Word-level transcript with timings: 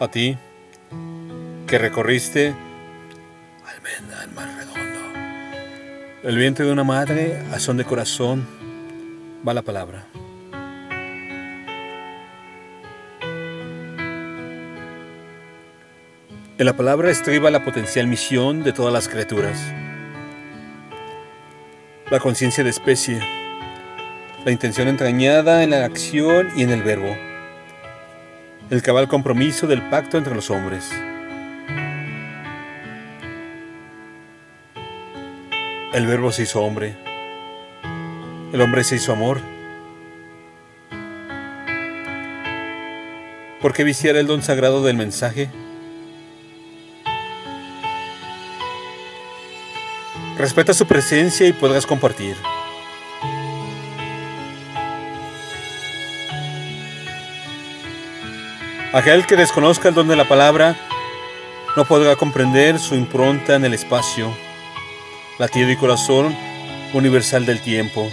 A 0.00 0.06
ti, 0.06 0.38
que 1.66 1.76
recorriste 1.76 2.54
almendra 3.66 4.22
el 4.22 4.30
mar 4.30 4.48
redondo. 4.56 5.00
El 6.22 6.36
vientre 6.36 6.64
de 6.64 6.70
una 6.70 6.84
madre, 6.84 7.42
a 7.52 7.58
son 7.58 7.78
de 7.78 7.84
corazón, 7.84 8.46
va 9.46 9.54
la 9.54 9.62
palabra. 9.62 10.06
En 16.58 16.64
la 16.64 16.76
palabra 16.76 17.10
estriba 17.10 17.50
la 17.50 17.64
potencial 17.64 18.06
misión 18.06 18.62
de 18.62 18.72
todas 18.72 18.92
las 18.92 19.08
criaturas. 19.08 19.58
La 22.08 22.20
conciencia 22.20 22.62
de 22.62 22.70
especie, 22.70 23.18
la 24.44 24.52
intención 24.52 24.86
entrañada 24.86 25.64
en 25.64 25.70
la 25.70 25.84
acción 25.84 26.50
y 26.56 26.62
en 26.62 26.70
el 26.70 26.84
verbo, 26.84 27.16
el 28.70 28.82
cabal 28.82 29.08
compromiso 29.08 29.66
del 29.66 29.82
pacto 29.88 30.18
entre 30.18 30.34
los 30.34 30.50
hombres. 30.50 30.90
El 35.94 36.06
verbo 36.06 36.30
se 36.32 36.42
hizo 36.42 36.62
hombre, 36.62 36.96
el 38.52 38.60
hombre 38.60 38.84
se 38.84 38.96
hizo 38.96 39.12
amor. 39.12 39.40
¿Por 43.62 43.72
qué 43.72 43.84
viciar 43.84 44.16
el 44.16 44.26
don 44.26 44.42
sagrado 44.42 44.84
del 44.84 44.96
mensaje? 44.96 45.50
Respeta 50.36 50.72
su 50.74 50.86
presencia 50.86 51.48
y 51.48 51.52
podrás 51.52 51.84
compartir. 51.86 52.36
Aquel 58.92 59.26
que 59.26 59.36
desconozca 59.36 59.90
el 59.90 59.94
don 59.94 60.08
de 60.08 60.16
la 60.16 60.26
palabra 60.26 60.74
no 61.76 61.84
podrá 61.84 62.16
comprender 62.16 62.78
su 62.78 62.94
impronta 62.94 63.54
en 63.54 63.66
el 63.66 63.74
espacio, 63.74 64.34
latido 65.38 65.70
y 65.70 65.76
corazón 65.76 66.34
universal 66.94 67.44
del 67.44 67.60
tiempo. 67.60 68.10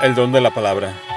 El 0.00 0.14
don 0.14 0.30
de 0.30 0.40
la 0.40 0.52
palabra. 0.52 1.13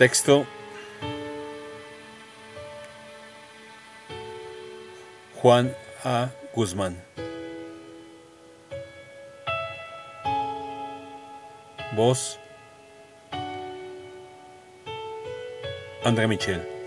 Texto 0.00 0.46
Juan 5.42 5.76
A. 6.02 6.30
Guzmán. 6.54 6.96
Voz 11.94 12.38
André 16.02 16.26
Michel. 16.26 16.79